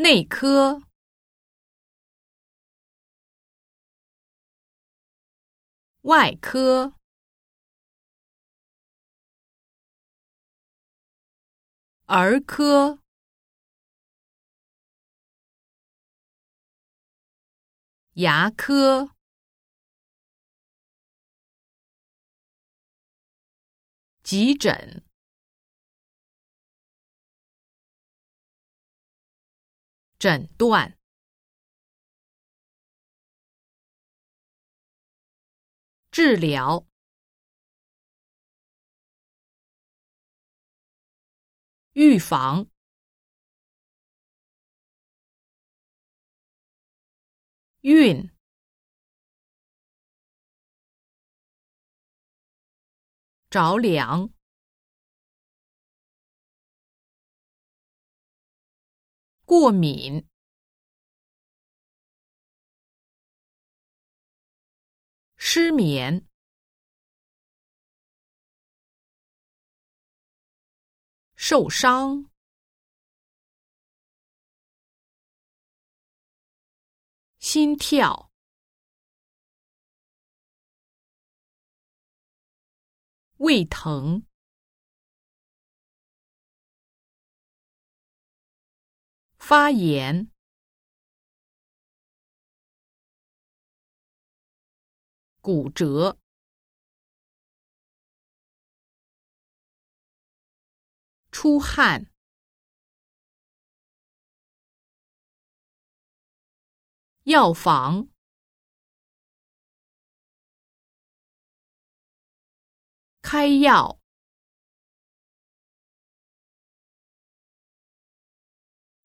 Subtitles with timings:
[0.00, 0.80] 内科、
[6.02, 6.94] 外科、
[12.06, 13.00] 儿科、
[18.12, 19.10] 牙科、
[24.22, 25.07] 急诊。
[30.18, 30.98] 诊断、
[36.10, 36.88] 治疗、
[41.92, 42.68] 预防、
[47.82, 48.28] 孕、
[53.48, 54.37] 着凉。
[59.48, 60.28] 过敏、
[65.38, 66.28] 失眠、
[71.34, 72.30] 受伤、
[77.38, 78.30] 心跳、
[83.38, 84.27] 胃疼。
[89.48, 90.30] 发炎、
[95.40, 96.18] 骨折、
[101.32, 102.12] 出汗、
[107.22, 108.10] 药房、
[113.22, 113.97] 开药。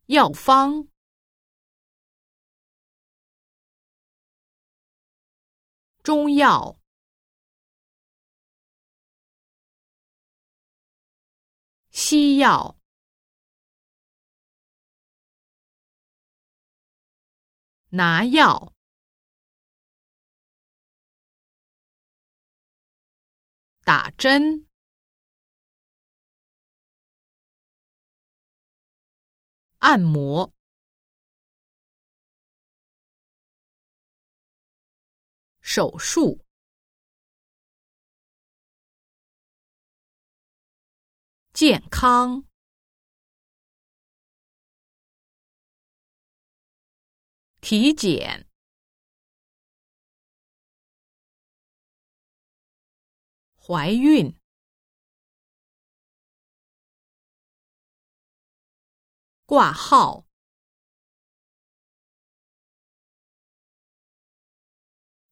[0.08, 0.90] 药方、
[6.04, 6.78] 中药、
[11.90, 12.78] 西药、
[17.92, 18.74] 拿药、
[23.86, 24.73] 打针。
[29.84, 30.54] 按摩、
[35.60, 36.46] 手术、
[41.52, 42.46] 健康、
[47.60, 48.48] 体检、
[53.58, 54.43] 怀孕。
[59.54, 60.26] 挂号、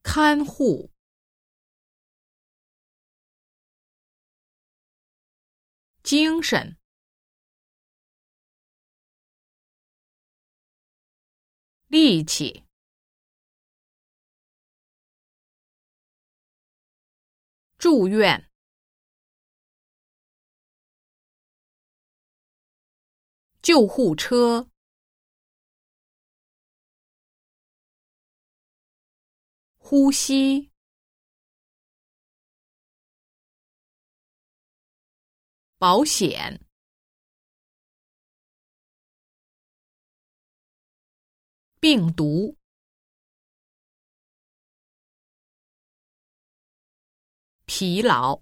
[0.03, 0.91] 看护、
[6.03, 6.77] 精神、
[11.87, 12.63] 力气、
[17.79, 18.50] 住院。
[23.61, 24.71] 救护车，
[29.77, 30.71] 呼吸，
[35.77, 36.59] 保险，
[41.79, 42.57] 病毒，
[47.65, 48.41] 疲劳。